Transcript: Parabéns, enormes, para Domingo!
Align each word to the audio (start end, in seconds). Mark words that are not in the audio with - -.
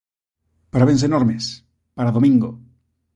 Parabéns, 0.73 1.01
enormes, 1.09 1.43
para 1.95 2.15
Domingo! 2.17 2.49